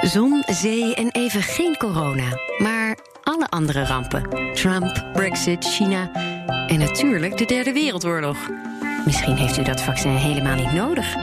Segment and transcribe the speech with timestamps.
[0.00, 2.38] Zon, zee en even geen corona.
[2.58, 4.54] Maar alle andere rampen.
[4.54, 6.10] Trump, Brexit, China
[6.66, 8.36] en natuurlijk de Derde Wereldoorlog.
[9.04, 11.16] Misschien heeft u dat vaccin helemaal niet nodig.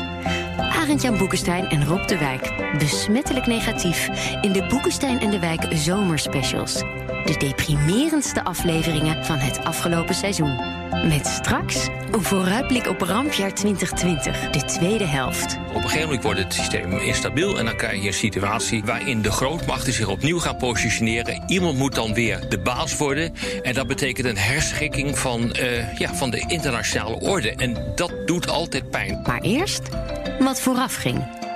[0.57, 2.53] Arend-Jan Boekenstein en Rob de Wijk.
[2.77, 4.09] Besmettelijk negatief
[4.41, 6.73] in de Boekenstein en de Wijk zomerspecials.
[7.25, 10.75] De deprimerendste afleveringen van het afgelopen seizoen.
[11.07, 15.57] Met straks een vooruitblik op rampjaar 2020, de tweede helft.
[15.67, 19.21] Op een gegeven moment wordt het systeem instabiel en dan krijg je een situatie waarin
[19.21, 21.43] de grootmachten zich opnieuw gaan positioneren.
[21.47, 26.13] Iemand moet dan weer de baas worden en dat betekent een herschikking van, uh, ja,
[26.13, 27.51] van de internationale orde.
[27.55, 29.21] En dat doet altijd pijn.
[29.25, 29.89] Maar eerst
[30.39, 31.46] wat vooraf ging.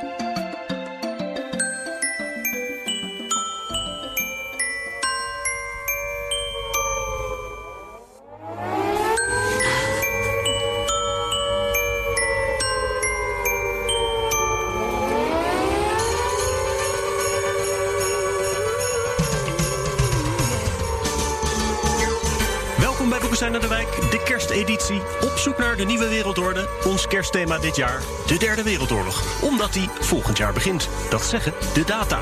[25.82, 26.68] De nieuwe wereldorde.
[26.86, 29.42] Ons kerstthema dit jaar, de derde wereldoorlog.
[29.42, 30.90] Omdat die volgend jaar begint.
[31.10, 32.22] Dat zeggen de data.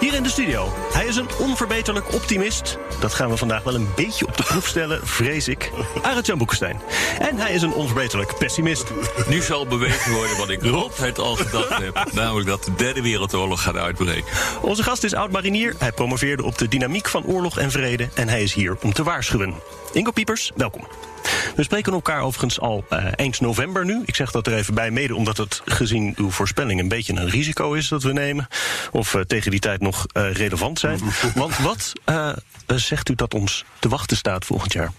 [0.00, 0.72] Hier in de studio.
[0.92, 2.78] Hij is een onverbeterlijk optimist.
[3.00, 5.70] Dat gaan we vandaag wel een beetje op de proef stellen, vrees ik.
[6.02, 6.80] Arend Jan Boekenstein.
[7.18, 8.84] En hij is een onverbeterlijk pessimist.
[9.28, 12.12] Nu zal bewezen worden wat ik altijd al gedacht heb.
[12.12, 14.32] Namelijk dat de derde wereldoorlog gaat uitbreken.
[14.62, 15.74] Onze gast is oud-marinier.
[15.78, 18.08] Hij promoveerde op de dynamiek van oorlog en vrede.
[18.14, 19.54] En hij is hier om te waarschuwen.
[19.92, 20.86] Ingo Piepers, welkom.
[21.56, 24.02] We spreken elkaar overigens al uh, eind november nu.
[24.04, 27.30] Ik zeg dat er even bij, mede omdat het gezien uw voorspelling een beetje een
[27.30, 28.48] risico is dat we nemen.
[28.90, 31.00] Of uh, tegen die tijd nog uh, relevant zijn.
[31.34, 31.92] Want wat
[32.86, 34.92] zegt u dat ons te wachten staat volgend jaar?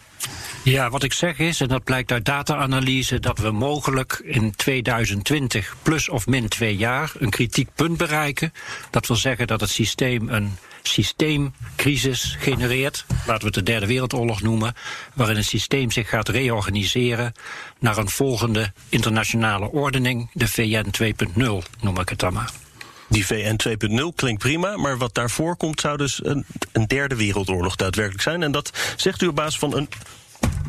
[0.63, 5.75] Ja, wat ik zeg is, en dat blijkt uit data-analyse, dat we mogelijk in 2020
[5.81, 8.53] plus of min twee jaar een kritiek punt bereiken.
[8.89, 14.41] Dat wil zeggen dat het systeem een systeemcrisis genereert, laten we het de derde wereldoorlog
[14.41, 14.73] noemen,
[15.13, 17.33] waarin het systeem zich gaat reorganiseren
[17.79, 21.41] naar een volgende internationale ordening, de VN 2.0
[21.81, 22.51] noem ik het dan maar.
[23.11, 27.75] Die VN 2.0 klinkt prima, maar wat daarvoor komt zou dus een, een derde wereldoorlog
[27.75, 28.43] daadwerkelijk zijn.
[28.43, 29.89] En dat zegt u op basis van een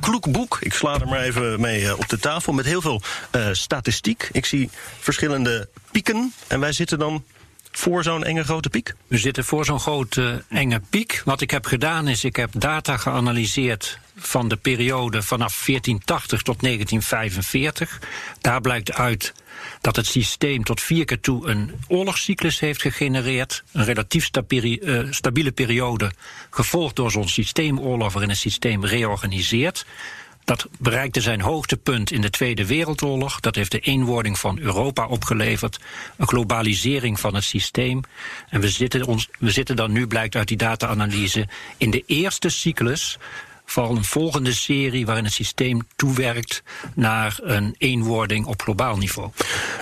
[0.00, 0.58] kloek boek.
[0.60, 3.02] Ik sla er maar even mee uh, op de tafel met heel veel
[3.36, 4.28] uh, statistiek.
[4.32, 7.24] Ik zie verschillende pieken en wij zitten dan
[7.70, 8.94] voor zo'n enge grote piek?
[9.06, 11.22] We zitten voor zo'n grote enge piek.
[11.24, 16.60] Wat ik heb gedaan is, ik heb data geanalyseerd van de periode vanaf 1480 tot
[16.60, 18.00] 1945.
[18.40, 19.32] Daar blijkt uit
[19.80, 23.62] dat het systeem tot vier keer toe een oorlogscyclus heeft gegenereerd.
[23.72, 24.24] Een relatief
[25.10, 26.12] stabiele periode,
[26.50, 29.86] gevolgd door zo'n systeemoorlog waarin het systeem reorganiseert.
[30.44, 33.40] Dat bereikte zijn hoogtepunt in de Tweede Wereldoorlog.
[33.40, 35.80] Dat heeft de eenwording van Europa opgeleverd.
[36.16, 38.00] Een globalisering van het systeem.
[38.48, 43.18] En we zitten, we zitten dan nu, blijkt uit die data-analyse, in de eerste cyclus
[43.64, 46.62] van een volgende serie waarin het systeem toewerkt
[46.94, 49.30] naar een eenwording op globaal niveau.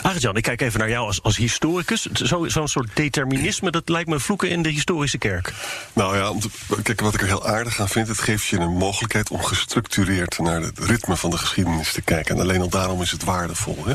[0.03, 2.07] Arjan, ik kijk even naar jou als, als historicus.
[2.13, 5.53] Zo'n zo soort determinisme, dat lijkt me vloeken in de historische kerk.
[5.93, 6.49] Nou ja, om te,
[6.83, 10.39] kijk, wat ik er heel aardig aan vind, het geeft je een mogelijkheid om gestructureerd
[10.39, 12.35] naar het ritme van de geschiedenis te kijken.
[12.35, 13.85] En alleen al daarom is het waardevol.
[13.85, 13.93] Hè?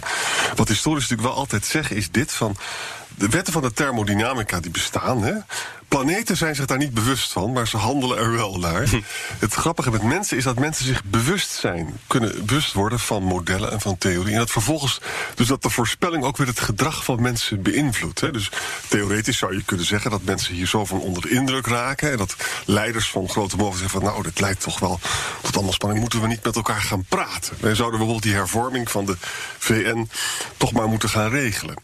[0.56, 2.58] Wat historici natuurlijk wel altijd zeggen, is dit van
[3.18, 5.34] de wetten van de thermodynamica die bestaan, hè,
[5.88, 8.90] planeten zijn zich daar niet bewust van, maar ze handelen er wel naar.
[8.90, 9.02] Hm.
[9.40, 13.72] Het grappige met mensen is dat mensen zich bewust zijn, kunnen bewust worden van modellen
[13.72, 14.34] en van theorie.
[14.34, 15.02] En dat vervolgens,
[15.36, 18.20] dus dat de voorspelling ook weer het gedrag van mensen beïnvloedt.
[18.20, 18.32] Hè.
[18.32, 18.52] Dus
[18.88, 22.12] theoretisch zou je kunnen zeggen dat mensen hier zo van onder de indruk raken.
[22.12, 22.36] En dat
[22.66, 25.00] leiders van grote mogen zeggen van nou, dit lijkt toch wel
[25.42, 26.02] tot allemaal spanning.
[26.02, 27.58] Moeten we niet met elkaar gaan praten?
[27.60, 29.16] Wij zouden bijvoorbeeld die hervorming van de
[29.58, 30.10] VN
[30.58, 31.76] toch maar moeten gaan regelen.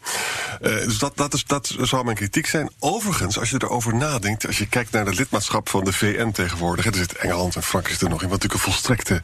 [0.62, 2.70] Uh, dus dat, dat, is, dat zou mijn kritiek zijn.
[2.78, 6.86] Overigens, als je erover nadenkt, als je kijkt naar het lidmaatschap van de VN tegenwoordig,
[6.86, 9.22] er zit Engeland en Frankrijk er nog in, wat natuurlijk een volstrekte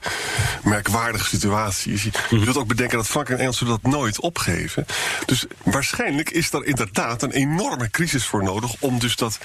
[0.62, 2.02] merkwaardige situatie is.
[2.02, 4.86] Je, je wilt ook bedenken dat Frankrijk en Engeland dat nooit opgeven.
[5.26, 9.38] Dus waarschijnlijk is er inderdaad een enorme crisis voor nodig om dus dat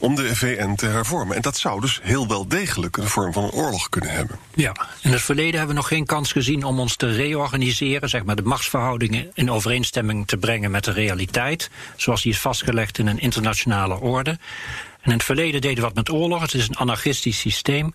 [0.00, 1.36] om de VN te hervormen.
[1.36, 4.38] En dat zou dus heel wel degelijk een vorm van een oorlog kunnen hebben.
[4.54, 8.24] Ja, in het verleden hebben we nog geen kans gezien om ons te reorganiseren, zeg
[8.24, 11.70] maar de machtsverhoudingen in overeenstemming te brengen met de realiteit,
[12.02, 14.30] zoals die is vastgelegd in een internationale orde.
[14.30, 16.40] En in het verleden deden we wat met oorlog.
[16.40, 17.94] Het is een anarchistisch systeem.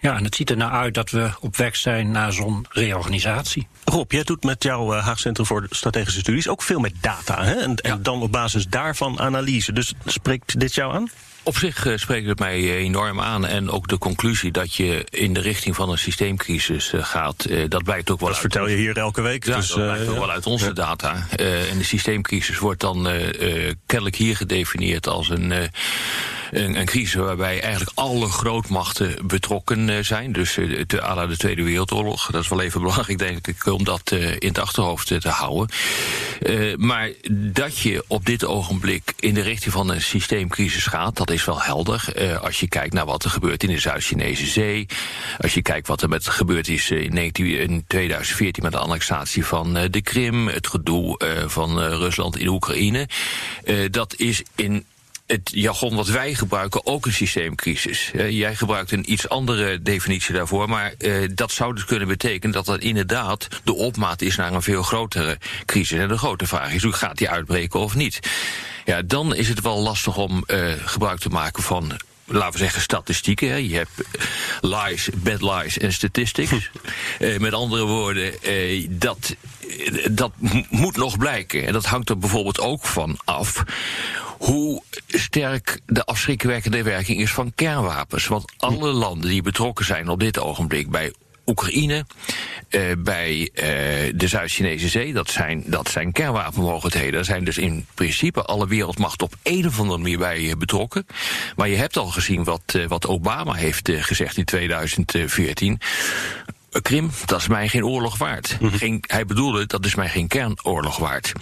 [0.00, 3.68] Ja, en het ziet er nou uit dat we op weg zijn naar zo'n reorganisatie.
[3.84, 7.44] Rob, jij doet met jouw uh, Haag Centrum voor Strategische Studies ook veel met data.
[7.44, 7.54] Hè?
[7.54, 9.72] En, en dan op basis daarvan analyse.
[9.72, 11.10] Dus spreekt dit jou aan?
[11.46, 13.46] Op zich uh, spreekt het mij uh, enorm aan.
[13.46, 17.82] En ook de conclusie dat je in de richting van een systeemcrisis uh, gaat, dat
[17.82, 18.52] blijkt ook wel dat uit.
[18.52, 19.44] vertel je hier elke week.
[19.44, 20.72] Ja, dus, dat blijkt ook wel uit onze ja.
[20.72, 21.26] data.
[21.70, 23.08] en de systeemcrisis wordt dan
[23.86, 25.70] kennelijk hier gedefinieerd als een
[26.50, 30.32] een, crisis waarbij eigenlijk alle grootmachten betrokken uh, zijn.
[30.32, 30.54] Dus
[30.86, 32.30] de, à la de Tweede Wereldoorlog.
[32.30, 35.68] Dat is wel even belangrijk, denk ik, om dat uh, in het achterhoofd te houden.
[36.76, 41.44] maar dat je op dit ogenblik in de richting van een systeemcrisis gaat, dat is
[41.44, 42.38] wel helder.
[42.42, 44.86] als je kijkt naar wat er gebeurt in de Zuid-Chinese Zee.
[45.38, 49.44] Als je kijkt wat er met gebeurd is in, 19, in 2014 met de annexatie
[49.44, 50.48] van de Krim.
[50.48, 53.08] Het gedoe van Rusland in Oekraïne.
[53.90, 54.84] dat is in
[55.26, 58.10] het jargon wat wij gebruiken ook een systeemcrisis.
[58.28, 62.66] Jij gebruikt een iets andere definitie daarvoor, maar uh, dat zou dus kunnen betekenen dat
[62.66, 65.98] dat inderdaad de opmaat is naar een veel grotere crisis.
[65.98, 68.20] En de grote vraag is, hoe gaat die uitbreken of niet?
[68.84, 71.92] Ja, dan is het wel lastig om uh, gebruik te maken van
[72.26, 73.48] laten we zeggen, statistieken.
[73.48, 73.56] Hè.
[73.56, 73.90] Je hebt
[74.60, 76.70] lies, bad lies en statistics.
[77.18, 79.36] uh, met andere woorden, uh, dat,
[80.10, 80.32] dat
[80.70, 81.66] moet nog blijken.
[81.66, 83.64] En dat hangt er bijvoorbeeld ook van af
[84.38, 88.26] hoe sterk de afschrikwekkende werking is van kernwapens.
[88.26, 91.12] Want alle landen die betrokken zijn op dit ogenblik bij
[91.46, 92.06] Oekraïne,
[92.70, 93.48] uh, bij uh,
[94.14, 95.12] de Zuid-Chinese Zee.
[95.12, 97.12] Dat zijn, dat zijn kernwapenmogendheden.
[97.12, 101.06] Daar zijn dus in principe alle wereldmachten op een of andere manier bij betrokken.
[101.56, 105.80] Maar je hebt al gezien wat, uh, wat Obama heeft gezegd in 2014.
[106.82, 108.56] Krim, dat is mij geen oorlog waard.
[108.60, 108.78] Mm -hmm.
[108.78, 111.32] geen, hij bedoelde, dat is mij geen kernoorlog waard.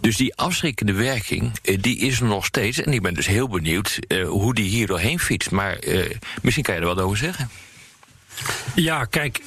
[0.00, 2.80] Dus die afschrikkende werking, die is er nog steeds.
[2.80, 5.50] En ik ben dus heel benieuwd hoe die hier doorheen fietst.
[5.50, 5.78] Maar
[6.42, 7.50] misschien kan je er wat over zeggen.
[8.74, 9.40] Ja, kijk,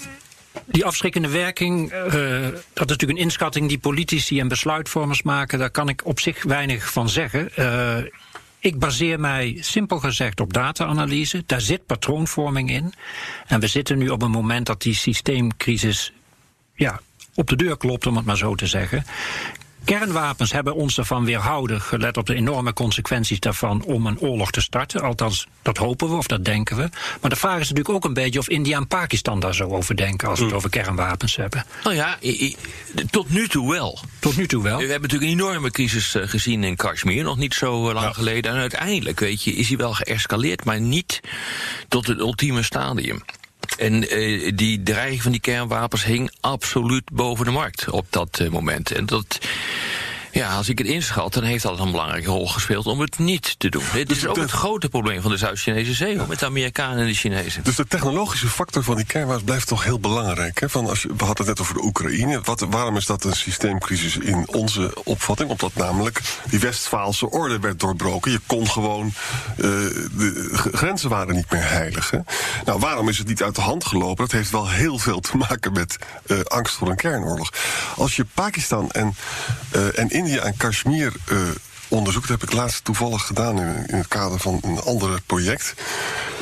[0.66, 5.60] die afschrikkende werking, uh, dat is natuurlijk een inschatting die politici en besluitvormers maken.
[5.60, 7.50] Daar kan ik op zich weinig van zeggen.
[7.60, 7.98] Uh,
[8.62, 11.44] ik baseer mij simpel gezegd op data-analyse.
[11.46, 12.94] Daar zit patroonvorming in.
[13.48, 16.14] En we zitten nu op een moment dat die systeemcrisis
[16.76, 17.02] ja,
[17.36, 19.06] op de deur klopt, om het maar zo te zeggen.
[19.86, 24.62] Kernwapens hebben ons ervan weerhouden, gelet op de enorme consequenties daarvan, om een oorlog te
[24.62, 25.02] starten.
[25.02, 26.90] Althans, dat hopen we of dat denken we.
[27.22, 29.96] Maar de vraag is natuurlijk ook een beetje of India en Pakistan daar zo over
[29.96, 31.66] denken als we het over kernwapens hebben.
[31.84, 32.18] Nou ja,
[33.10, 34.00] tot nu toe wel.
[34.20, 34.78] Tot nu toe wel.
[34.78, 38.14] We hebben natuurlijk een enorme crisis gezien in Kashmir, nog niet zo lang ja.
[38.14, 38.52] geleden.
[38.52, 41.20] En uiteindelijk, weet je, is hij wel geëscaleerd, maar niet
[41.88, 43.24] tot het ultieme stadium.
[43.82, 48.50] En uh, die dreiging van die kernwapens hing absoluut boven de markt op dat uh,
[48.50, 48.92] moment.
[48.92, 49.40] En dat.
[50.32, 53.56] Ja, als ik het inschat, dan heeft dat een belangrijke rol gespeeld om het niet
[53.60, 53.84] te doen.
[53.94, 57.14] Dit is ook het grote probleem van de Zuid-Chinese Zee, met de Amerikanen en de
[57.14, 57.64] Chinezen.
[57.64, 60.60] Dus de technologische factor van die kernwapens blijft toch heel belangrijk.
[60.60, 60.70] Hè?
[60.70, 62.42] Van als je, we hadden het net over de Oekraïne.
[62.44, 65.50] Wat, waarom is dat een systeemcrisis in onze opvatting?
[65.50, 68.32] Omdat namelijk die Westfaalse orde werd doorbroken.
[68.32, 69.14] Je kon gewoon, uh,
[69.58, 72.10] de grenzen waren niet meer heilig.
[72.10, 72.18] Hè?
[72.66, 74.26] Nou, waarom is het niet uit de hand gelopen?
[74.26, 77.50] Dat heeft wel heel veel te maken met uh, angst voor een kernoorlog.
[77.96, 79.16] Als je Pakistan en,
[79.76, 81.38] uh, en India en Kashmir uh,
[81.92, 85.74] onderzoekt, dat heb ik laatst toevallig gedaan in, in, het kader van een ander project.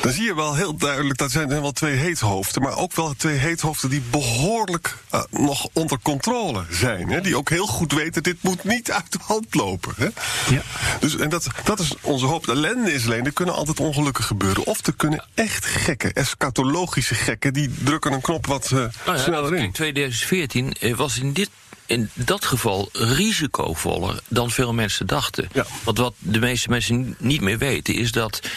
[0.00, 3.36] Dan zie je wel heel duidelijk, dat zijn wel twee heethoofden, maar ook wel twee
[3.36, 7.08] heethoofden die behoorlijk uh, nog onder controle zijn.
[7.08, 7.20] Hè?
[7.20, 9.92] Die ook heel goed weten, dit moet niet uit de hand lopen.
[9.96, 10.08] Hè?
[10.54, 10.62] Ja.
[11.00, 12.44] Dus, en dat, dat is onze hoop.
[12.44, 14.64] De ellende is alleen, er kunnen altijd ongelukken gebeuren.
[14.64, 19.16] Of er kunnen echt gekken, eschatologische gekken, die drukken een knop wat uh, nou ja,
[19.18, 19.62] sneller in.
[19.62, 21.50] In 2014 was in dit
[21.90, 25.48] in dat geval risicovoller dan veel mensen dachten.
[25.52, 25.66] Ja.
[25.84, 28.48] Want wat de meeste mensen niet meer weten is dat uh,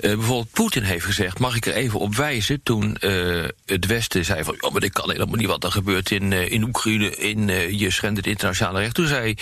[0.00, 2.62] bijvoorbeeld Poetin heeft gezegd: mag ik er even op wijzen?
[2.62, 6.10] Toen uh, het Westen zei van ja, maar ik kan helemaal niet wat er gebeurt
[6.10, 8.94] in, uh, in Oekraïne, in je schendt het internationale recht.
[8.94, 9.34] Toen zei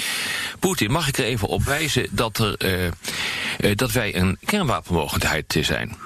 [0.59, 2.93] Poetin: mag ik er even op wijzen dat, er,
[3.75, 5.97] dat wij een kernwapenmogendheid zijn?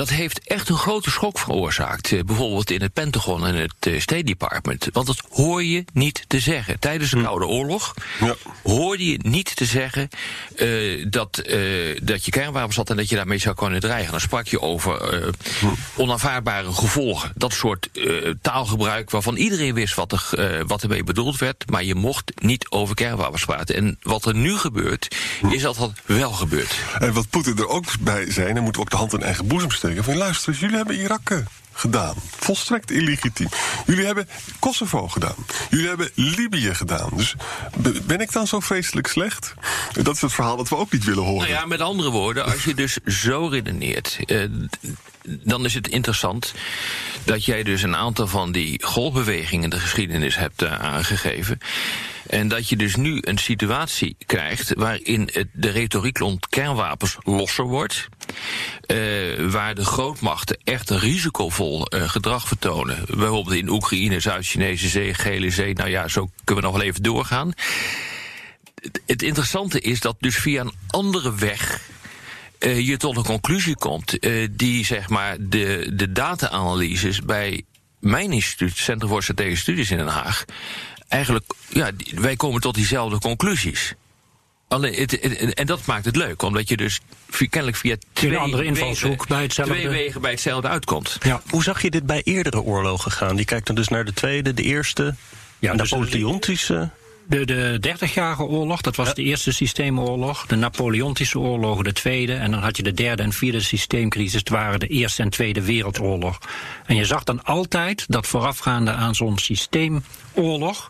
[0.00, 2.10] Dat heeft echt een grote schok veroorzaakt.
[2.10, 4.88] Uh, bijvoorbeeld in het Pentagon en het uh, State Department.
[4.92, 6.78] Want dat hoor je niet te zeggen.
[6.78, 7.24] Tijdens de hm.
[7.24, 8.34] Koude Oorlog ja.
[8.62, 10.08] hoorde je niet te zeggen
[10.56, 11.42] uh, dat,
[12.02, 14.10] dat je kernwapens had en dat je daarmee zou kunnen dreigen.
[14.10, 15.24] Dan sprak je over
[15.60, 15.66] hm.
[15.96, 17.32] onaanvaardbare gevolgen.
[17.34, 17.88] Dat soort
[18.42, 21.70] taalgebruik waarvan iedereen wist wat, er, wat ermee bedoeld werd.
[21.70, 23.74] Maar je mocht niet over kernwapens praten.
[23.74, 25.46] En wat er nu gebeurt, hm.
[25.46, 26.74] is dat dat wel gebeurt.
[26.98, 29.46] En wat Poetin er ook bij zei, dan moeten we ook de hand in eigen
[29.46, 31.38] boezem steken Van jullie hebben Irak eh,
[31.72, 32.14] gedaan.
[32.36, 33.48] Volstrekt illegitiem.
[33.86, 34.28] Jullie hebben
[34.58, 35.34] Kosovo gedaan.
[35.70, 37.10] Jullie hebben Libië gedaan.
[37.16, 37.34] Dus
[37.76, 39.54] be- ben ik dan zo vreselijk slecht?
[40.02, 41.48] Dat is het verhaal dat we ook niet willen horen.
[41.48, 44.44] Nou ja, met andere woorden, als je dus zo redeneert, eh,
[45.22, 46.54] dan is het interessant
[47.24, 51.58] dat jij dus een aantal van die golfbewegingen in de geschiedenis hebt eh, aangegeven.
[52.30, 58.08] En dat je dus nu een situatie krijgt waarin de retoriek rond kernwapens losser wordt.
[58.86, 58.96] eh,
[59.50, 63.04] waar de grootmachten echt risicovol eh, gedrag vertonen.
[63.06, 65.74] Bijvoorbeeld in Oekraïne, Zuid-Chinese Zee, Gele Zee.
[65.74, 67.52] Nou ja, zo kunnen we nog wel even doorgaan.
[69.06, 71.80] Het- interessante is dat dus via een andere weg
[72.58, 74.18] eh, je tot een conclusie komt
[74.50, 77.62] die zeg maar de, de data-analyses bij
[78.00, 80.44] mijn instituut, Centrum voor Strategische Studies in Den Haag,
[81.10, 83.94] eigenlijk, ja, wij komen tot diezelfde conclusies.
[84.68, 87.00] Alleen het, het- en dat maakt het leuk, omdat je dus
[87.50, 91.16] kennelijk via twee, andere invalshoek wegen, bij hetzelfde- twee wegen bij hetzelfde uitkomt.
[91.22, 91.42] Ja.
[91.50, 93.36] Hoe zag je dit bij eerdere oorlogen gaan?
[93.36, 95.14] Die kijkt dan dus naar de tweede, de eerste,
[95.58, 96.90] Ja, dus- Napoleontische.
[97.30, 100.46] De, de 30-jarige oorlog, dat was de eerste systeemoorlog.
[100.46, 102.34] De Napoleontische oorlogen, de tweede.
[102.34, 104.40] En dan had je de derde en vierde systeemcrisis.
[104.40, 106.38] Het waren de Eerste en Tweede Wereldoorlog.
[106.86, 110.88] En je zag dan altijd dat voorafgaande aan zo'n systeemoorlog...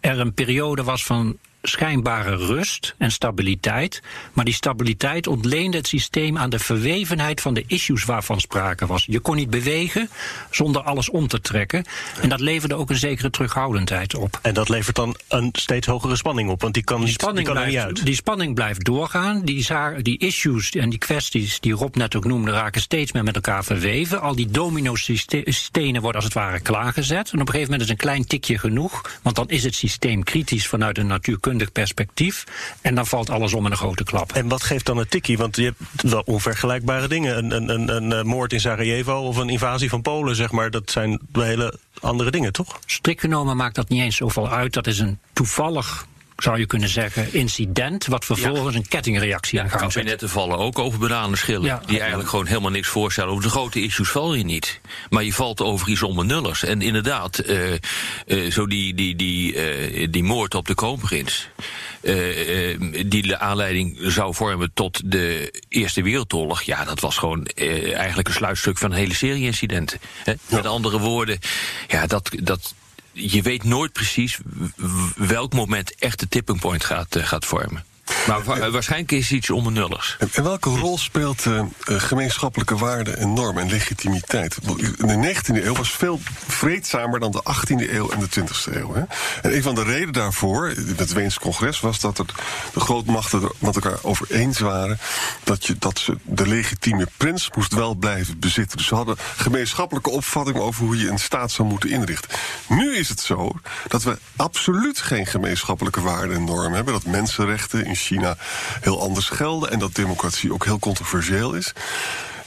[0.00, 4.02] er een periode was van schijnbare rust en stabiliteit.
[4.32, 9.04] Maar die stabiliteit ontleende het systeem aan de verwevenheid van de issues waarvan sprake was.
[9.06, 10.10] Je kon niet bewegen
[10.50, 11.84] zonder alles om te trekken.
[12.20, 14.38] En dat leverde ook een zekere terughoudendheid op.
[14.42, 17.26] En dat levert dan een steeds hogere spanning op, want die kan, Die niet, die
[17.26, 18.04] kan er niet blijft, uit.
[18.04, 19.44] die spanning blijft doorgaan.
[19.44, 19.66] Die,
[20.02, 23.64] die issues en die kwesties die Rob net ook noemde, raken steeds meer met elkaar
[23.64, 24.20] verweven.
[24.20, 27.30] Al die domino-stenen worden als het ware klaargezet.
[27.30, 29.18] En op een gegeven moment is een klein tikje genoeg.
[29.22, 31.06] Want dan is het systeem kritisch vanuit een
[31.48, 32.44] natuurkundig perspectief.
[32.80, 34.32] En dan valt alles om in een grote klap.
[34.32, 35.38] En wat geeft dan het tikkie?
[35.38, 37.38] Want je hebt wel onvergelijkbare dingen.
[37.38, 40.70] Een, een, een, een eh, moord in Sarajevo of een invasie van Polen, zeg maar.
[40.70, 42.78] Dat zijn hele andere dingen, toch?
[42.86, 44.72] Strikt genomen maakt dat niet eens zoveel uit.
[44.72, 46.06] Dat is een toevallig,
[46.42, 48.06] zou je kunnen zeggen, incident.
[48.06, 49.92] wat vervolgens een kettingreactie Ja, gang zet.
[49.92, 51.64] kabinetten vallen ook over bananenschillen.
[51.64, 51.82] Ja.
[51.86, 53.30] Die eigenlijk gewoon helemaal niks voorstellen.
[53.30, 54.80] Over de grote issues val je niet.
[55.10, 56.64] Maar je valt over iets onbenullers.
[56.64, 57.78] En inderdaad, eh, eh,
[58.50, 61.48] zo die, die, die, eh, die moord op de kroonprins.
[63.06, 66.62] die de aanleiding zou vormen tot de Eerste Wereldoorlog.
[66.62, 70.00] Ja, dat was gewoon eigenlijk een sluitstuk van een hele serie incidenten.
[70.24, 70.32] Hè?
[70.46, 71.38] Met andere woorden,
[71.88, 72.30] ja, dat.
[72.42, 72.74] dat
[73.18, 74.38] je weet nooit precies
[75.16, 77.84] welk moment echt de tipping point gaat, eh, gaat vormen.
[78.26, 80.16] Maar wa- waarschijnlijk is iets onbenulligs.
[80.18, 84.58] En, en welke rol speelt eh, eh, gemeenschappelijke waarden en normen en legitimiteit?
[84.98, 88.94] De 19e eeuw was veel vreedzamer dan de 18e eeuw en de 20e eeuw.
[88.94, 89.02] Hè?
[89.42, 92.32] En een van de redenen daarvoor, het Weens congres, was dat het
[92.72, 94.98] de grootmachten er met elkaar over eens waren
[95.44, 98.76] dat, je, dat ze de legitieme prins moest wel blijven bezitten.
[98.76, 102.30] Dus ze hadden gemeenschappelijke opvatting over hoe je een staat zou moeten inrichten.
[102.68, 103.52] Nu is het zo
[103.88, 106.92] dat we absoluut geen gemeenschappelijke waarden en normen hebben.
[106.94, 108.36] Dat mensenrechten China
[108.80, 111.72] heel anders gelden en dat democratie ook heel controversieel is.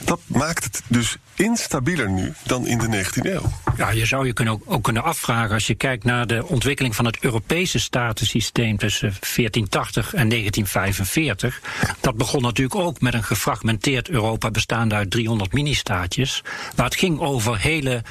[0.04, 3.52] Dat maakt het dus instabieler nu dan in de 19e eeuw.
[3.76, 6.96] Ja, je zou je kunnen ook, ook kunnen afvragen als je kijkt naar de ontwikkeling
[6.96, 11.60] van het Europese statensysteem tussen 1480 en 1945.
[12.00, 16.42] Dat begon natuurlijk ook met een gefragmenteerd Europa bestaande uit 300 mini-staatjes.
[16.74, 18.02] Waar het ging over hele.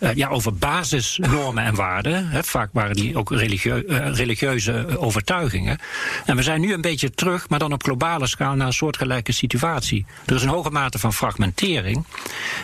[0.00, 2.28] Eh, ja, over basisnormen en waarden.
[2.28, 2.44] Hè.
[2.44, 5.78] Vaak waren die ook religieu- eh, religieuze eh, overtuigingen.
[6.26, 9.32] En we zijn nu een beetje terug, maar dan op globale schaal, naar een soortgelijke
[9.32, 10.06] situatie.
[10.26, 12.04] Er is een hoge mate van fragmentering.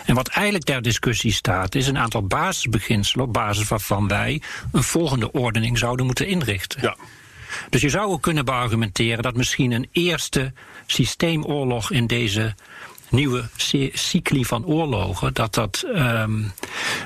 [0.05, 4.83] En wat eigenlijk ter discussie staat, is een aantal basisbeginselen op basis waarvan wij een
[4.83, 6.81] volgende ordening zouden moeten inrichten.
[6.83, 6.97] Ja.
[7.71, 10.52] Dus je zou ook kunnen beargumenteren dat misschien een eerste
[10.87, 12.55] systeemoorlog in deze
[13.08, 16.42] nieuwe cy- cycli van oorlogen, dat, dat, ehm,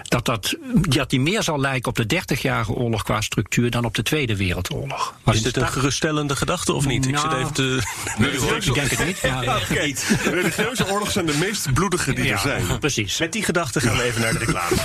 [0.03, 3.95] dat, dat, dat die meer zal lijken op de 30-jarige oorlog qua structuur dan op
[3.95, 5.15] de Tweede Wereldoorlog.
[5.25, 7.07] Maar Is dit een geruststellende gedachte of niet?
[7.07, 7.83] Ik zit Nou, even te...
[8.71, 9.21] Ik denk het niet.
[9.63, 9.93] Oké.
[10.31, 12.79] Religieuze oorlogen zijn de meest bloedige die er zijn.
[12.79, 13.19] precies.
[13.19, 14.77] Met die gedachte gaan we even naar de reclame.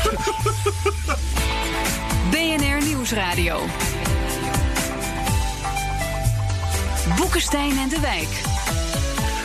[2.32, 3.66] BNR Nieuwsradio.
[7.18, 8.28] Boekenstein en de Wijk.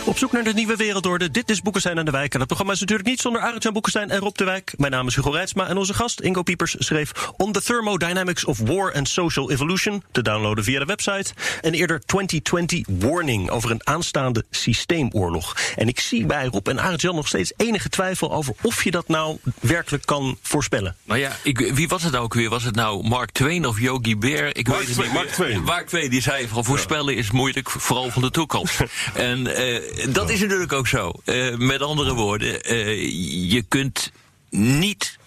[0.04, 1.30] Op zoek naar de nieuwe wereldorde.
[1.30, 2.33] Dit is Boekenstein aan de Wijk.
[2.33, 4.73] En dat programma is natuurlijk niet zonder Arend-Jan Boekenstein en Rob de Wijk.
[4.76, 7.12] Mijn naam is Hugo Reitsma en onze gast Ingo Piepers schreef...
[7.37, 10.02] On the Thermodynamics of War and Social Evolution...
[10.12, 11.33] te downloaden via de website.
[11.61, 15.57] En eerder 2020 Warning over een aanstaande systeemoorlog.
[15.76, 18.33] En ik zie bij Rob en Arend-Jan nog steeds enige twijfel...
[18.33, 20.97] over of je dat nou werkelijk kan voorspellen.
[21.04, 22.49] Nou ja, ik, wie was het nou ook weer?
[22.49, 24.47] Was het nou Mark Twain of Yogi Bear?
[24.52, 25.33] Ik Mark weet het Twain, niet Mark.
[25.33, 25.62] Twain.
[25.62, 28.80] Mark Twain, die zei van voorspellen is moeilijk, vooral van de toekomst.
[29.14, 31.12] en eh, dat is natuurlijk ook zo.
[31.25, 34.12] Uh, met andere woorden, uh, je kunt
[34.50, 35.18] niet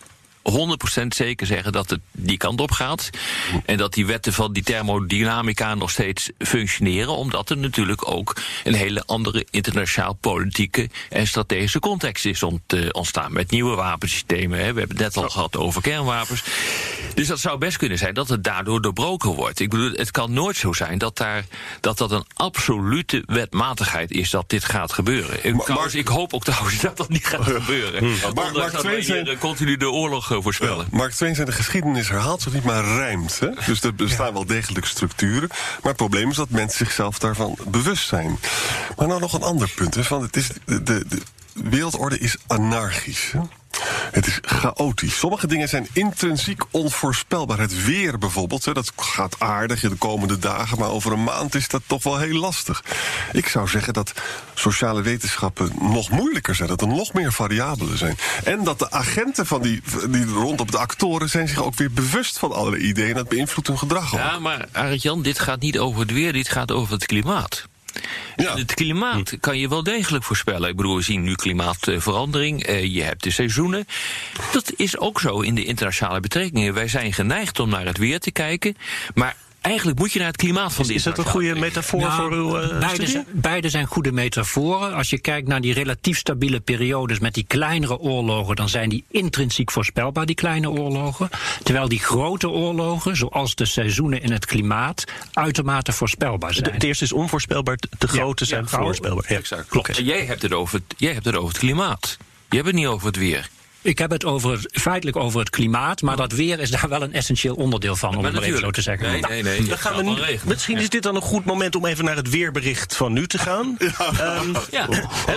[0.51, 3.09] 100% zeker zeggen dat het die kant op gaat.
[3.65, 7.15] En dat die wetten van die thermodynamica nog steeds functioneren.
[7.15, 12.43] Omdat er natuurlijk ook een hele andere internationaal politieke en strategische context is
[12.91, 13.33] ontstaan.
[13.33, 14.59] Met nieuwe wapensystemen.
[14.59, 14.73] Hè.
[14.73, 16.43] We hebben het net al gehad over kernwapens.
[17.15, 19.59] Dus dat zou best kunnen zijn dat het daardoor doorbroken wordt.
[19.59, 21.45] Ik bedoel, het kan nooit zo zijn dat daar,
[21.79, 25.45] dat, dat een absolute wetmatigheid is dat dit gaat gebeuren.
[25.45, 28.21] Ik, trouwens, ik hoop ook trouwens dat dat niet gaat gebeuren.
[28.21, 30.87] Want maar, Mark wij hier continu de oorlog eh, voorspellen.
[30.91, 33.39] Ja, Mark Twain zei, de geschiedenis herhaalt zich niet, maar rijmt.
[33.39, 33.49] Hè?
[33.65, 35.49] Dus er bestaan wel degelijk structuren.
[35.49, 38.39] Maar het probleem is dat mensen zichzelf daarvan bewust zijn.
[38.97, 39.95] Maar nou nog een ander punt.
[39.95, 41.21] Hè, van het is de, de, de
[41.53, 43.31] wereldorde is anarchisch.
[43.31, 43.39] Hè?
[44.13, 45.17] Het is chaotisch.
[45.17, 47.59] Sommige dingen zijn intrinsiek onvoorspelbaar.
[47.59, 51.67] Het weer bijvoorbeeld, dat gaat aardig in de komende dagen, maar over een maand is
[51.67, 52.83] dat toch wel heel lastig.
[53.31, 54.13] Ik zou zeggen dat
[54.53, 58.17] sociale wetenschappen nog moeilijker zijn, dat er nog meer variabelen zijn.
[58.43, 62.39] En dat de agenten van die, die rondom de actoren zijn zich ook weer bewust
[62.39, 64.11] van allerlei ideeën dat beïnvloedt hun gedrag.
[64.11, 67.67] Ja, maar Arjan, dit gaat niet over het weer, dit gaat over het klimaat.
[68.35, 68.57] Ja.
[68.57, 69.37] Het klimaat hm.
[69.39, 70.69] kan je wel degelijk voorspellen.
[70.69, 72.69] Ik bedoel, we zien nu klimaatverandering.
[72.69, 73.87] Uh, je hebt de seizoenen.
[74.51, 76.73] Dat is ook zo in de internationale betrekkingen.
[76.73, 78.77] Wij zijn geneigd om naar het weer te kijken.
[79.13, 80.95] Maar eigenlijk moet je naar het klimaat van dit.
[80.95, 84.93] Is dat een goede metafoor nou, voor uw uh, beide, zijn, beide zijn goede metaforen.
[84.93, 89.03] Als je kijkt naar die relatief stabiele periodes met die kleinere oorlogen, dan zijn die
[89.11, 91.29] intrinsiek voorspelbaar, die kleine oorlogen.
[91.63, 95.03] Terwijl die grote oorlogen, zoals de seizoenen in het klimaat,
[95.33, 96.73] uitermate voorspelbaar zijn.
[96.73, 99.25] Het eerste is onvoorspelbaar, de grote zijn voorspelbaar.
[99.27, 99.67] Ja, exact.
[99.67, 99.97] Klopt.
[99.97, 102.17] Jij hebt, het over, jij hebt het over het klimaat.
[102.49, 103.49] Je hebt het niet over het weer.
[103.83, 107.13] Ik heb het over, feitelijk over het klimaat, maar dat weer is daar wel een
[107.13, 109.11] essentieel onderdeel van, om het maar even zo te zeggen.
[109.11, 109.63] Nee, nee, nee.
[109.63, 112.29] Dan gaan we nu, misschien is dit dan een goed moment om even naar het
[112.29, 113.77] weerbericht van nu te gaan.
[114.21, 114.87] Um, ja.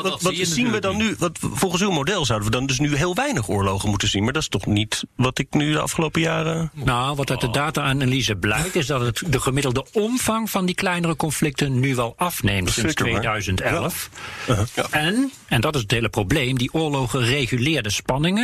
[0.02, 1.14] wat, wat zien we dan nu?
[1.18, 4.32] Wat, volgens uw model zouden we dan dus nu heel weinig oorlogen moeten zien, maar
[4.32, 6.70] dat is toch niet wat ik nu de afgelopen jaren.
[6.72, 11.16] Nou, wat uit de data-analyse blijkt, is dat het, de gemiddelde omvang van die kleinere
[11.16, 14.10] conflicten nu wel afneemt sinds 2011.
[14.46, 14.54] Ja.
[14.54, 14.84] Uh -huh.
[14.90, 18.35] En, en dat is het hele probleem, die oorlogen reguleerde spanning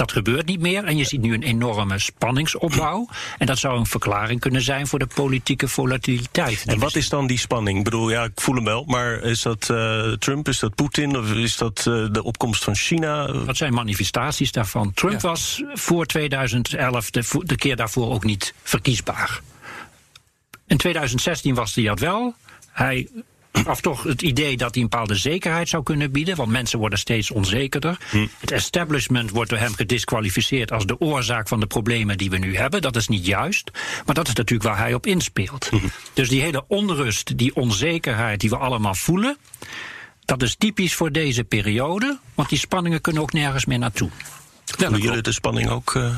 [0.00, 3.08] dat gebeurt niet meer en je ziet nu een enorme spanningsopbouw.
[3.38, 6.64] En dat zou een verklaring kunnen zijn voor de politieke volatiliteit.
[6.66, 7.78] En wat is dan die spanning?
[7.78, 11.18] Ik bedoel, ja, ik voel hem wel, maar is dat uh, Trump, is dat Poetin
[11.18, 13.26] of is dat uh, de opkomst van China?
[13.26, 14.92] Dat zijn manifestaties daarvan.
[14.94, 19.40] Trump was voor 2011 de, de keer daarvoor ook niet verkiesbaar.
[20.66, 22.34] In 2016 was hij dat wel.
[22.72, 23.08] Hij
[23.66, 26.98] of toch het idee dat hij een bepaalde zekerheid zou kunnen bieden, want mensen worden
[26.98, 27.98] steeds onzekerder.
[28.10, 28.26] Hm.
[28.38, 32.56] Het establishment wordt door hem gedisqualificeerd als de oorzaak van de problemen die we nu
[32.56, 32.82] hebben.
[32.82, 33.70] Dat is niet juist,
[34.06, 35.68] maar dat is natuurlijk waar hij op inspeelt.
[35.68, 35.76] Hm.
[36.12, 39.36] Dus die hele onrust, die onzekerheid die we allemaal voelen,
[40.24, 44.10] dat is typisch voor deze periode, want die spanningen kunnen ook nergens meer naartoe.
[44.78, 45.94] Ja, jullie de spanning ook.
[45.94, 46.16] Uh...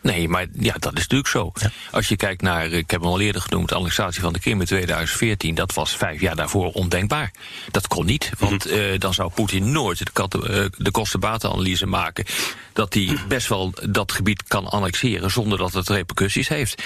[0.00, 1.52] Nee, maar ja, dat is natuurlijk zo.
[1.90, 4.60] Als je kijkt naar, ik heb hem al eerder genoemd, de annexatie van de Krim
[4.60, 7.30] in 2014, dat was vijf jaar daarvoor ondenkbaar.
[7.70, 8.74] Dat kon niet, want mhm.
[8.74, 12.24] eh, dan zou Poetin nooit de, uh, de kosten-batenanalyse maken
[12.72, 16.82] dat hij best wel dat gebied kan annexeren zonder dat het repercussies heeft.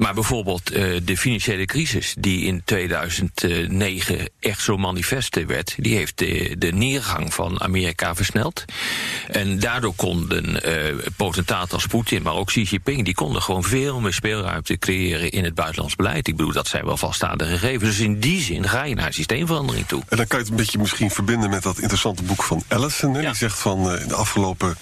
[0.00, 6.18] Maar bijvoorbeeld uh, de financiële crisis die in 2009 echt zo manifest werd, die heeft
[6.18, 8.64] de, de neergang van Amerika versneld.
[9.28, 14.00] En daardoor konden uh, potentaten als Poetin, maar ook Xi Jinping, die konden gewoon veel
[14.00, 16.28] meer speelruimte creëren in het buitenlands beleid.
[16.28, 17.96] Ik bedoel, dat zijn wel vaststaande gegevens.
[17.96, 20.02] Dus in die zin ga je naar systeemverandering toe.
[20.08, 23.14] En dan kan je het een beetje misschien verbinden met dat interessante boek van Allison.
[23.14, 23.20] Hè?
[23.20, 24.76] Die zegt van uh, in de afgelopen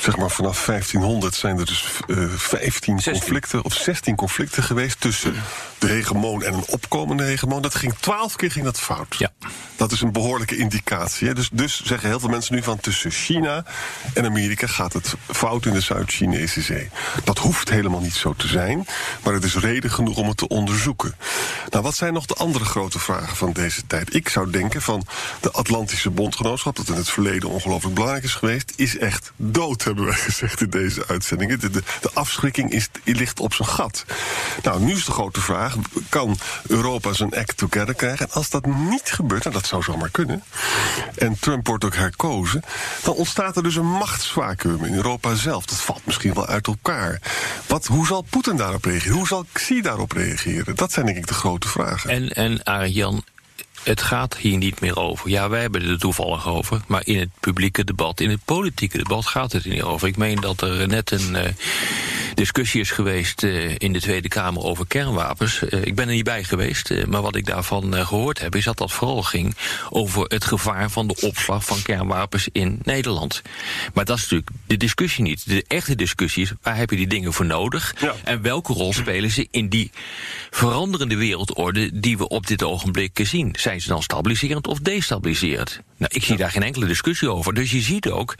[0.00, 5.00] zeg maar vanaf 1500 zijn er dus uh, eh, 15 conflicten of 16 conflicten geweest
[5.00, 5.34] tussen
[5.78, 7.62] de hegemoon en een opkomende hegemoon.
[7.62, 9.16] Dat ging 12 keer ging dat fout.
[9.18, 9.30] Ja.
[9.76, 11.28] Dat is een behoorlijke indicatie.
[11.28, 11.34] Hè.
[11.34, 13.64] Dus, dus zeggen heel veel mensen nu van tussen China
[14.14, 16.90] en Amerika gaat het fout in de Zuid-Chinese zee.
[17.24, 18.86] Dat hoeft helemaal niet zo te zijn,
[19.22, 21.14] maar het is reden genoeg om het te onderzoeken.
[21.70, 24.14] Nou, wat zijn nog de andere grote vragen van deze tijd?
[24.14, 25.06] Ik zou denken van
[25.40, 30.04] de Atlantische Bondgenootschap, dat in het verleden ongelooflijk belangrijk is geweest, is echt dood hebben
[30.04, 31.60] wij gezegd in deze uitzendingen.
[31.60, 34.04] De, de, de afschrikking is, ligt op zijn gat.
[34.62, 35.65] Nou, nu is de grote vraag:
[36.08, 38.26] kan Europa zijn act together krijgen?
[38.26, 40.42] En als dat niet gebeurt, en dat zou zomaar kunnen,
[41.14, 42.62] en Trump wordt ook herkozen,
[43.02, 45.64] dan ontstaat er dus een machtsvacuum in Europa zelf.
[45.64, 47.20] Dat valt misschien wel uit elkaar.
[47.66, 49.16] Wat, hoe zal Poetin daarop reageren?
[49.16, 50.76] Hoe zal Xi daarop reageren?
[50.76, 52.10] Dat zijn denk ik de grote vragen.
[52.10, 53.24] En, en Arjan,
[53.82, 55.30] het gaat hier niet meer over.
[55.30, 56.80] Ja, wij hebben er toevallig over.
[56.86, 60.08] Maar in het publieke debat, in het politieke debat gaat het er niet over.
[60.08, 61.42] Ik meen dat er net een, uh,
[62.36, 65.62] discussie is geweest uh, in de Tweede Kamer over kernwapens.
[65.62, 68.64] Uh, ik ben er niet bij geweest, uh, maar wat ik daarvan gehoord heb, is
[68.64, 69.56] dat dat vooral ging
[69.90, 73.42] over het gevaar van de opslag van kernwapens in Nederland.
[73.94, 75.48] Maar dat is natuurlijk de discussie niet.
[75.48, 78.14] De echte discussie is waar heb je die dingen voor nodig ja.
[78.24, 79.90] en welke rol spelen ze in die
[80.50, 83.54] veranderende wereldorde die we op dit ogenblik zien.
[83.58, 85.80] Zijn ze dan stabiliserend of destabiliserend?
[85.96, 86.38] Nou, ik zie ja.
[86.38, 87.54] daar geen enkele discussie over.
[87.54, 88.36] Dus je ziet ook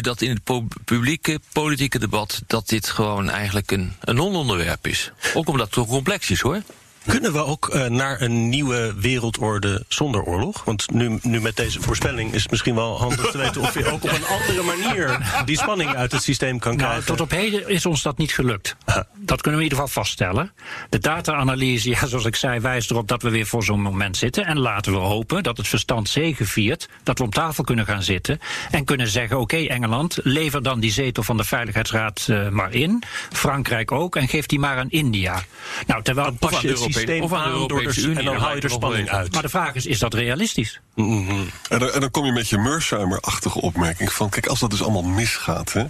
[0.00, 5.12] dat in het publieke politieke debat dat dit gewoon eigenlijk een, een non-onderwerp is.
[5.34, 6.62] Ook omdat het zo complex is hoor.
[7.06, 10.64] Kunnen we ook uh, naar een nieuwe wereldorde zonder oorlog?
[10.64, 13.86] Want nu, nu met deze voorspelling is het misschien wel handig te weten of je
[13.86, 17.06] ook op een andere manier die spanning uit het systeem kan nou, krijgen.
[17.06, 18.76] Tot op heden is ons dat niet gelukt.
[19.18, 20.52] Dat kunnen we in ieder geval vaststellen.
[20.88, 24.46] De data-analyse, ja, zoals ik zei, wijst erop dat we weer voor zo'n moment zitten.
[24.46, 28.40] En laten we hopen dat het verstand zegeviert, dat we op tafel kunnen gaan zitten
[28.70, 32.74] en kunnen zeggen: oké, okay, Engeland, lever dan die zetel van de Veiligheidsraad uh, maar
[32.74, 33.02] in.
[33.32, 35.42] Frankrijk ook en geef die maar aan India.
[35.86, 38.18] Nou, terwijl pas je systeem of aan de Europese de, Unie.
[38.18, 39.32] En dan haal je er spanning uit.
[39.32, 40.80] Maar de vraag is, is dat realistisch?
[40.94, 41.50] Mm -hmm.
[41.68, 44.28] en, dan, en, dan, kom je met je Mersheimer-achtige opmerking van...
[44.28, 45.72] kijk, als dat dus allemaal misgaat...
[45.72, 45.84] Hè,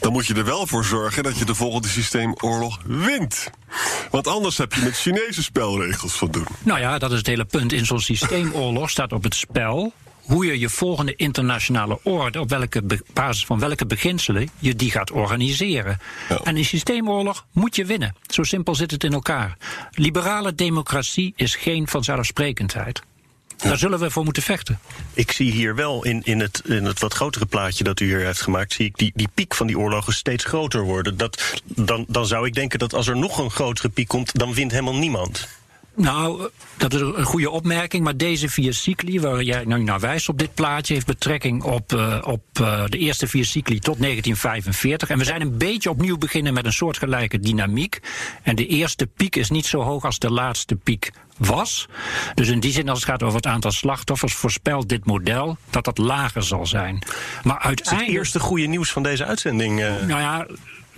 [0.00, 3.50] dan moet je er wel voor zorgen dat je de volgende systeemoorlog wint.
[4.10, 6.46] Want anders heb je met Chinese spelregels van doen.
[6.62, 7.72] Nou ja, dat is het hele punt.
[7.72, 9.92] In zo'n systeemoorlog staat op het spel
[10.30, 15.10] hoe je je volgende internationale orde, op welke basis van welke beginselen je die gaat
[15.10, 15.98] organiseren.
[16.44, 18.16] En in systeemoorlog moet je winnen.
[18.26, 19.56] Zo simpel zit het in elkaar.
[19.90, 23.02] Liberale democratie is geen vanzelfsprekendheid.
[23.56, 23.68] Ja.
[23.68, 24.78] Daar zullen we voor moeten vechten.
[25.14, 28.24] Ik zie hier wel in, in, het, in het wat grotere plaatje dat u hier
[28.24, 31.16] heeft gemaakt, zie ik die, die piek van die oorlogen steeds groter worden.
[31.16, 34.54] Dat, dan, dan zou ik denken dat als er nog een grotere piek komt, dan
[34.54, 35.48] wint helemaal niemand.
[35.94, 38.04] Nou, dat is een goede opmerking.
[38.04, 41.92] Maar deze vier cycli, waar jij nou naar wijst op dit plaatje, heeft betrekking op,
[41.92, 45.10] uh, op uh, de eerste vier cycli tot 1945.
[45.10, 48.00] En we zijn een beetje opnieuw beginnen met een soortgelijke dynamiek.
[48.42, 51.88] En de eerste piek is niet zo hoog als de laatste piek was.
[52.34, 55.84] Dus in die zin, als het gaat over het aantal slachtoffers, voorspelt dit model dat
[55.84, 57.02] dat lager zal zijn.
[57.42, 58.06] Maar uiteindelijk.
[58.06, 59.80] Het eerste goede nieuws van deze uitzending.
[59.80, 59.86] Uh...
[60.06, 60.46] Nou ja.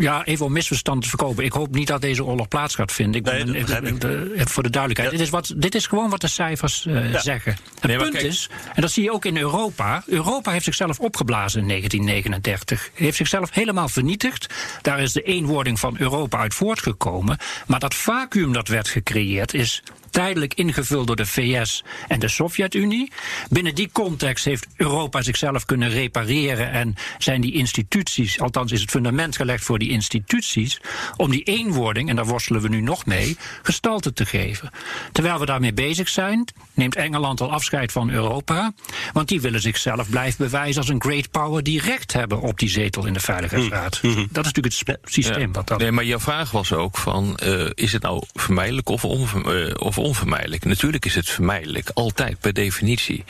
[0.03, 1.45] Ja, even om misverstand te voorkomen.
[1.45, 3.21] Ik hoop niet dat deze oorlog plaats gaat vinden.
[3.21, 5.11] Ik nee, ben, ik, ik, voor de duidelijkheid.
[5.11, 5.17] Ja.
[5.17, 7.21] Dit, is wat, dit is gewoon wat de cijfers uh, ja.
[7.21, 7.57] zeggen.
[7.75, 8.25] Het nee, punt kijk.
[8.25, 10.03] is, en dat zie je ook in Europa.
[10.07, 12.91] Europa heeft zichzelf opgeblazen in 1939.
[12.95, 14.55] Heeft zichzelf helemaal vernietigd.
[14.83, 17.39] Daar is de eenwording van Europa uit voortgekomen.
[17.67, 23.13] Maar dat vacuüm dat werd gecreëerd is tijdelijk ingevuld door de VS en de Sovjet-Unie.
[23.51, 28.91] Binnen die context heeft Europa zichzelf kunnen repareren en zijn die instituties, althans is het
[28.91, 30.81] fundament gelegd voor die instituties,
[31.17, 34.71] om die eenwording, en daar worstelen we nu nog mee, gestalte te geven.
[35.13, 38.73] Terwijl we daarmee bezig zijn, neemt Engeland al afscheid van Europa,
[39.13, 42.69] want die willen zichzelf blijven bewijzen als een great power die recht hebben op die
[42.69, 44.03] zetel in de Veiligheidsraad.
[44.03, 44.29] Mm -hmm.
[44.31, 45.51] Dat is natuurlijk het systeem ja.
[45.51, 45.79] wat dat.
[45.79, 49.75] Nee, maar jouw vraag was ook van, uh, is het nou vermijdelijk of, onver, uh,
[49.79, 50.65] of onvermijdelijk.
[50.65, 53.25] Natuurlijk is het vermijdelijk, altijd per definitie.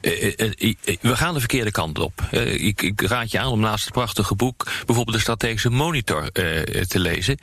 [0.00, 2.20] Uh, uh, we gaan de verkeerde kant op.
[2.30, 6.32] Ik, ik, raad je aan om naast het prachtige boek bijvoorbeeld de strategische monitor
[6.88, 7.38] te lezen,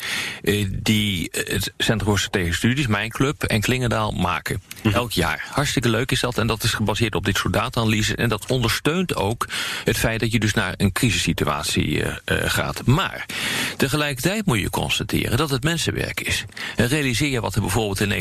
[0.69, 4.61] die het Centrum voor Strategische Studies, mijn club en Klingendaal maken.
[4.83, 4.93] Mm.
[4.93, 5.45] Elk jaar.
[5.51, 9.15] Hartstikke leuk is dat en dat is gebaseerd op dit soort data-analyse en dat ondersteunt
[9.15, 9.47] ook
[9.83, 12.85] het feit dat je dus naar een crisissituatie gaat.
[12.85, 13.25] Maar
[13.77, 16.45] tegelijkertijd moet je constateren dat het mensenwerk is.
[16.75, 18.11] En realiseer je wat er bijvoorbeeld in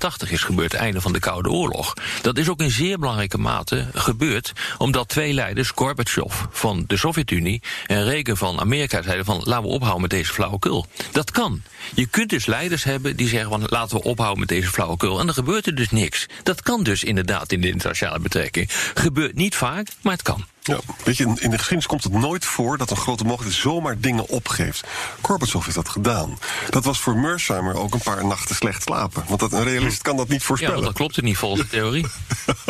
[0.00, 1.94] 1989 is gebeurd, einde van de Koude Oorlog.
[2.22, 7.62] Dat is ook in zeer belangrijke mate gebeurd omdat twee leiders, Gorbachev van de Sovjet-Unie
[7.86, 10.86] en Reagan van Amerika, zeiden van laten we ophouden met deze flauwekul.
[11.12, 11.62] Dat kan.
[11.94, 15.18] Je kunt dus leiders hebben die zeggen van laten we ophouden met deze flauwekul.
[15.18, 16.26] En dan gebeurt er dus niks.
[16.42, 18.70] Dat kan dus inderdaad in de internationale betrekking.
[18.94, 20.44] Gebeurt niet vaak, maar het kan.
[20.66, 23.98] Ja, weet je, in de geschiedenis komt het nooit voor dat een grote mogelijkheid zomaar
[23.98, 24.86] dingen opgeeft.
[25.20, 26.38] Gorbachev heeft dat gedaan.
[26.70, 29.24] Dat was voor Mersheimer ook een paar nachten slecht slapen.
[29.28, 30.78] Want dat, een realist kan dat niet voorspellen.
[30.78, 32.06] Ja, dat klopt het niet volgens de theorie.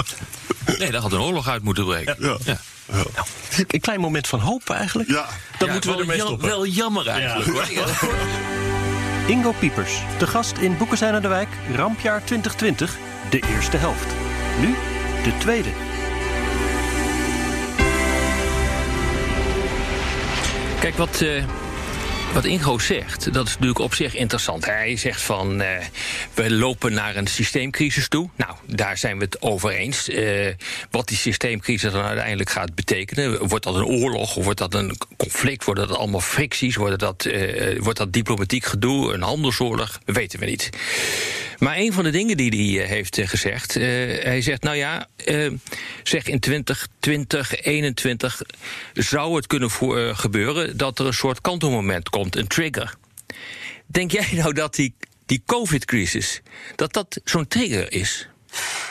[0.79, 2.17] nee, daar had een oorlog uit moeten breken.
[2.19, 2.37] Ja.
[2.45, 2.59] ja.
[2.93, 3.03] Ja.
[3.15, 3.27] Nou,
[3.67, 5.09] een klein moment van hoop eigenlijk.
[5.09, 5.27] Ja.
[5.59, 6.49] Dan ja, moeten we ermee stoppen.
[6.49, 7.83] Wel jammer eigenlijk Ja.
[8.01, 8.15] hoor.
[9.27, 12.97] Ingo Piepers, de gast in Boeken zijn aan de Wijk, rampjaar 2020,
[13.31, 14.07] de eerste helft.
[14.61, 14.75] Nu
[15.23, 15.71] de tweede.
[20.85, 21.43] Kijk, wat, uh,
[22.35, 24.65] wat Ingo zegt, dat is natuurlijk op zich interessant.
[24.65, 25.69] Hij zegt van, uh,
[26.35, 28.29] we lopen naar een systeemcrisis toe.
[28.37, 30.09] Nou, daar zijn we het over eens.
[30.09, 30.53] Uh,
[30.91, 33.49] wat die systeemcrisis dan uiteindelijk gaat betekenen.
[33.49, 35.65] Wordt dat een oorlog, wordt dat een conflict?
[35.65, 36.77] Worden dat allemaal fricties?
[36.77, 37.29] Wordt dat,
[37.79, 39.99] wordt dat diplomatiek gedoe, een handelsoorlog?
[40.05, 40.71] Weten we niet.
[41.59, 45.09] Maar een van de dingen die hij heeft gezegd, hij zegt, nou ja,
[46.03, 48.43] zeg in 2020, 21
[48.93, 49.71] zou het kunnen
[50.17, 52.95] gebeuren dat er een soort kantelmoment komt, een trigger.
[53.87, 54.95] denk jij nou dat die,
[55.27, 56.41] die COVID-crisis,
[56.77, 58.29] dat dat zo'n trigger is?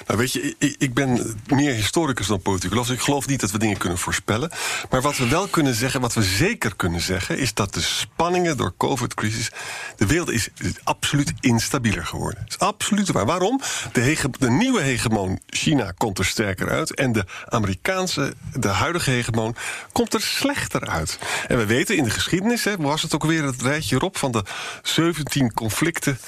[0.07, 2.89] Nou, weet je, ik, ik ben meer historicus dan politicus.
[2.89, 4.51] Ik geloof niet dat we dingen kunnen voorspellen.
[4.89, 8.57] Maar wat we wel kunnen zeggen, wat we zeker kunnen zeggen, is dat de spanningen
[8.57, 9.51] door COVID-crisis.
[9.95, 10.49] De wereld is,
[10.83, 12.39] absoluut instabieler geworden.
[12.43, 13.25] Dat is absoluut waar.
[13.25, 13.61] Waarom?
[13.91, 16.95] De nieuwe hegemoon China komt er sterker uit.
[16.95, 19.55] En de Amerikaanse, de huidige hegemoon,
[19.91, 21.19] komt er slechter uit.
[21.47, 24.31] En we weten in de geschiedenis, hè, was het ook weer het rijtje erop van
[24.31, 24.43] de
[24.81, 26.19] 17 conflicten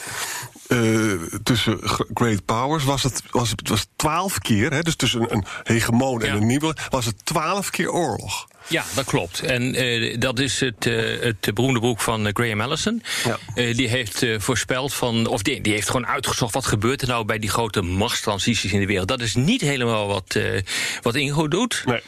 [0.67, 1.79] uh, tussen
[2.13, 6.35] great powers was het, was het was twaalf keer, hè, dus tussen een hegemoon en
[6.35, 8.47] een nieuwe, was het twaalf keer oorlog.
[8.67, 9.39] Ja, dat klopt.
[9.39, 13.03] En uh, dat is het, uh, het beroemde boek van Graham Allison.
[13.25, 13.37] Ja.
[13.55, 17.25] Uh, die heeft voorspeld van, of die, die heeft gewoon uitgezocht wat gebeurt er nou
[17.25, 19.07] bij die grote machtstransities in de wereld.
[19.07, 20.39] Dat is niet helemaal wat,
[21.01, 21.83] wat Ingo doet.
[21.85, 22.01] Nee.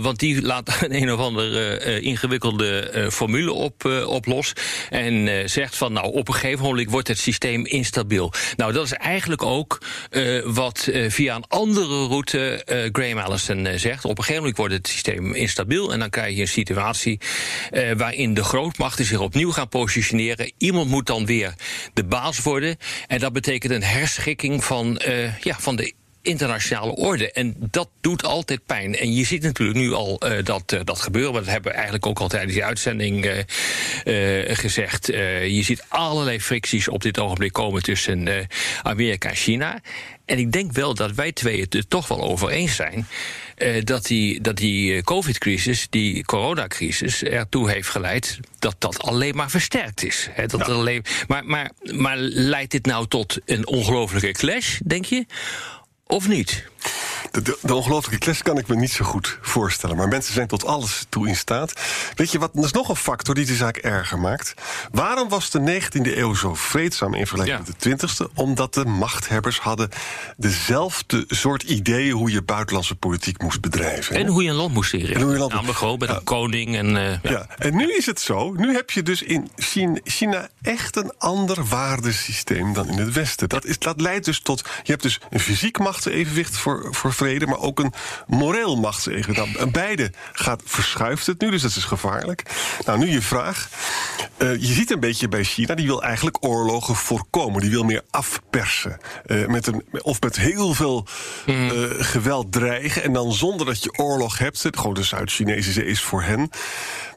[0.00, 4.52] Want die laat een een of andere ingewikkelde formule op, op los.
[4.90, 8.32] En zegt van nou, op een gegeven moment wordt het systeem instabiel.
[8.56, 9.82] Nou, dat is eigenlijk ook
[10.44, 12.62] wat via een andere route
[12.92, 14.04] Graham Allison zegt.
[14.04, 15.65] Op een gegeven moment wordt het systeem instabiel.
[15.68, 17.20] En dan krijg je een situatie
[17.96, 20.52] waarin de grootmachten zich opnieuw gaan positioneren.
[20.58, 21.54] Iemand moet dan weer
[21.94, 22.76] de baas worden.
[23.06, 25.00] En dat betekent een herschikking van,
[25.40, 27.32] ja, van de internationale orde.
[27.32, 28.96] En dat doet altijd pijn.
[28.96, 31.32] En je ziet natuurlijk nu al uh, dat, dat gebeuren.
[31.32, 33.44] Maar dat hebben we eigenlijk ook al tijdens die uitzending
[34.46, 35.06] gezegd.
[35.06, 38.48] je ziet allerlei fricties op dit ogenblik komen tussen
[38.82, 39.80] Amerika en China.
[40.26, 43.06] En ik denk wel dat wij twee het er toch wel over eens zijn.
[43.84, 50.04] Dat die, dat die COVID-crisis, die coronacrisis, ertoe heeft geleid dat dat alleen maar versterkt
[50.04, 50.28] is.
[50.30, 50.72] He, dat ja.
[50.72, 55.26] alleen, maar, maar, maar leidt dit nou tot een ongelofelijke clash, denk je?
[56.06, 56.64] Of niet?
[57.36, 59.96] De, de, de, ongelofelijke clash kan ik me niet zo goed voorstellen.
[59.96, 61.72] Maar mensen zijn tot alles toe in staat.
[62.14, 62.50] Weet je wat?
[62.54, 64.54] Dat is nog een factor die de zaak erger maakt.
[64.92, 68.32] Waarom was de 19e eeuw zo vreedzaam in vergelijking met de 20e?
[68.34, 69.88] Omdat de machthebbers hadden
[70.36, 74.16] dezelfde soort ideeën hoe je buitenlandse politiek moest bedrijven.
[74.16, 75.14] En hoe je een land moest eren.
[75.14, 76.16] En hoe je land Namelijk gewoon met ja.
[76.16, 76.76] een koning.
[76.76, 77.18] En, uh, ja.
[77.22, 77.46] ja.
[77.58, 78.52] en nu is het zo.
[78.52, 83.48] Nu heb je dus in China, China echt een ander waardesysteem dan in het Westen.
[83.48, 84.60] Dat, is, dat leidt dus tot.
[84.82, 87.92] Je hebt dus een fysiek machtsevenwicht voor, voor maar ook een
[88.26, 89.54] moreel machtsevenwicht.
[89.56, 92.42] Nou, beide gaat, verschuift het nu, dus dat is gevaarlijk.
[92.84, 93.68] Nou, nu je vraag.
[94.38, 97.60] Uh, je ziet een beetje bij China, die wil eigenlijk oorlogen voorkomen.
[97.60, 98.98] Die wil meer afpersen.
[99.26, 101.06] Uh, met een, of met heel veel
[101.46, 101.70] mm.
[101.70, 103.02] uh, geweld dreigen.
[103.02, 104.68] En dan zonder dat je oorlog hebt.
[104.70, 106.50] Gewoon de Zuid-Chinese zee is voor hen.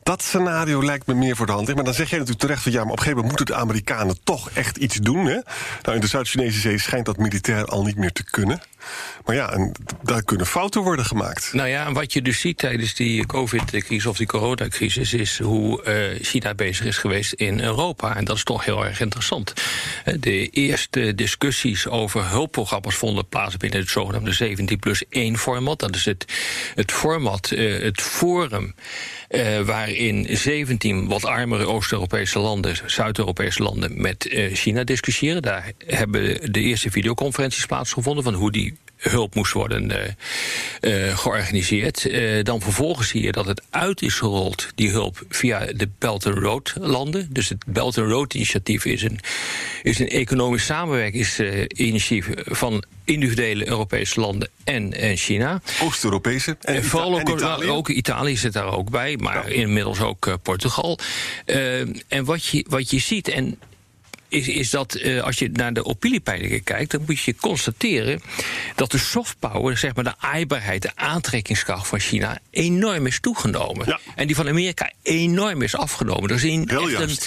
[0.03, 1.75] Dat scenario lijkt me meer voor de hand.
[1.75, 3.61] Maar dan zeg jij natuurlijk terecht van ja, maar op een gegeven moment moeten de
[3.61, 5.25] Amerikanen toch echt iets doen.
[5.25, 5.39] Hè?
[5.81, 8.61] Nou, in de Zuid-Chinese zee schijnt dat militair al niet meer te kunnen.
[9.25, 9.71] Maar ja, en
[10.03, 11.53] daar kunnen fouten worden gemaakt.
[11.53, 15.13] Nou ja, en wat je dus ziet tijdens die COVID-crisis of die coronacrisis...
[15.13, 18.15] is hoe uh, China bezig is geweest in Europa.
[18.15, 19.53] En dat is toch heel erg interessant.
[20.19, 23.57] De eerste discussies over hulpprogramma's vonden plaats...
[23.57, 25.79] binnen het zogenaamde 17 plus 1 format.
[25.79, 26.25] Dat is het,
[26.75, 28.75] het format, uh, het forum...
[29.65, 35.41] Waarin 17 wat armere Oost-Europese landen, Zuid-Europese landen met China discussiëren.
[35.41, 42.05] Daar hebben de eerste videoconferenties plaatsgevonden van hoe die hulp moest worden uh, uh, georganiseerd.
[42.05, 46.25] Uh, dan vervolgens zie je dat het uit is gerold, die hulp, via de Belt
[46.25, 47.27] and Road landen.
[47.29, 49.19] Dus het Belt and Road initiatief is een,
[49.83, 55.61] is een economisch samenwerkingsinitiatief van individuele Europese landen en, en China.
[55.81, 57.69] Oost-Europese en, en vooral ook, Italië.
[57.69, 59.55] ook Italië zit daar ook bij, maar ja.
[59.55, 60.99] inmiddels ook Portugal.
[62.07, 63.59] en wat je, wat je ziet, en
[64.29, 68.21] is, is dat uh, als je naar de opiniepeilingen kijkt, dan moet je constateren
[68.75, 73.87] dat de soft power, zeg maar de aaibaarheid, de aantrekkingskracht van China enorm is toegenomen.
[73.87, 73.99] Ja.
[74.15, 76.39] En die van Amerika enorm is afgenomen.
[76.39, 77.17] Heel echt een,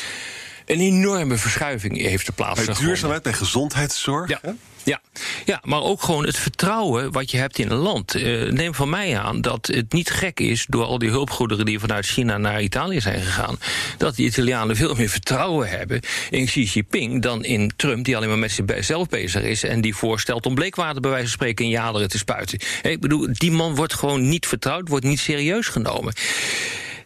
[0.67, 2.83] een, enorme verschuiving heeft er plaatsgevonden.
[2.83, 4.29] Bij duurzaamheid, bij gezondheidszorg.
[4.29, 4.41] Ja.
[4.85, 5.01] Ja,
[5.45, 8.15] ja, maar ook gewoon het vertrouwen wat je hebt in een land.
[8.15, 11.79] Uh, neem van mij aan dat het niet gek is door al die hulpgoederen die
[11.79, 13.59] vanuit China naar Italië zijn gegaan.
[13.99, 18.29] Dat die Italianen veel meer vertrouwen hebben in Xi Jinping dan in Trump, die alleen
[18.29, 21.71] maar met zichzelf bezig is en die voorstelt om bleekwater bij wijze van spreken in
[21.71, 22.59] jaderen te spuiten.
[22.83, 26.15] Ik bedoel, die man wordt gewoon niet vertrouwd, wordt niet serieus genomen.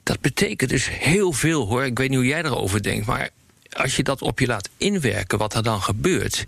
[0.02, 1.84] Dat betekent dus heel veel hoor.
[1.84, 3.30] Ik weet niet hoe jij erover denkt, maar
[3.76, 6.44] als je dat op je laat inwerken, wat er dan gebeurt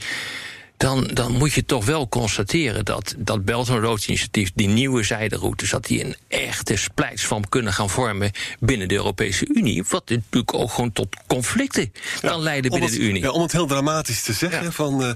[0.78, 5.02] dan, dan moet je toch wel constateren dat dat Belt and Road initiatief, die nieuwe
[5.02, 9.84] zijderoutes, dat die een echte splijtswamp kunnen gaan vormen binnen de Europese Unie.
[9.88, 13.22] Wat natuurlijk ook gewoon tot conflicten ja, kan leiden binnen het, de Unie.
[13.22, 14.70] Ja, om het heel dramatisch te zeggen, ja.
[14.70, 15.10] van uh,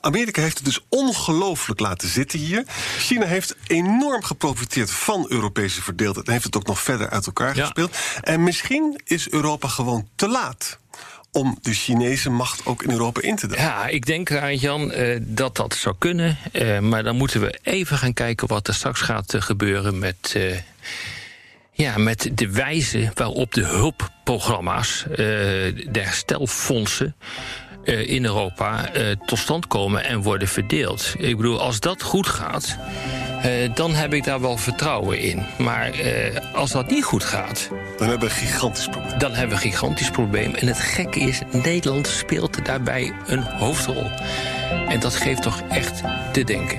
[0.00, 2.64] Amerika heeft het dus ongelooflijk laten zitten hier.
[2.98, 7.54] China heeft enorm geprofiteerd van Europese verdeeldheid en heeft het ook nog verder uit elkaar
[7.54, 7.96] gespeeld.
[8.20, 10.78] En misschien is Europa gewoon te laat
[11.34, 13.66] om de Chinese macht ook in Europa in te dringen?
[13.66, 16.36] Ja, ik denk, Jan, uh, dat dat zou kunnen.
[16.52, 20.36] Uh, maar dan moeten we even gaan kijken wat er straks gaat gebeuren met.
[21.72, 27.16] ja, met de wijze waarop de hulpprogramma's, de herstelfondsen,
[27.84, 28.90] in Europa
[29.26, 31.14] tot stand komen en worden verdeeld.
[31.18, 32.76] Ik bedoel, als dat goed gaat,
[33.74, 35.42] dan heb ik daar wel vertrouwen in.
[35.58, 35.92] Maar
[36.52, 37.68] als dat niet goed gaat.
[37.96, 39.18] Dan hebben we een gigantisch probleem.
[39.18, 40.54] Dan hebben we een gigantisch probleem.
[40.54, 44.10] En het gekke is, Nederland speelt daarbij een hoofdrol.
[44.88, 46.02] En dat geeft toch echt
[46.32, 46.78] te denken.